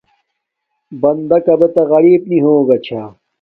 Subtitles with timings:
[1.01, 3.01] بندہ کابے تہ غریپ نی ہوگا چھا